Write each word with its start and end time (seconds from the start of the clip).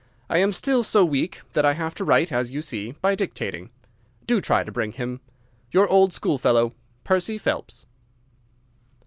I 0.31 0.39
am 0.39 0.51
still 0.51 0.81
so 0.81 1.05
weak 1.05 1.41
that 1.53 1.63
I 1.63 1.73
have 1.73 1.93
to 1.93 2.03
write, 2.03 2.31
as 2.31 2.49
you 2.49 2.63
see, 2.63 2.93
by 3.01 3.13
dictating. 3.13 3.69
Do 4.25 4.41
try 4.41 4.63
to 4.63 4.71
bring 4.71 4.93
him. 4.93 5.21
Your 5.69 5.87
old 5.87 6.11
schoolfellow, 6.11 6.73
Percy 7.03 7.37
Phelps. 7.37 7.85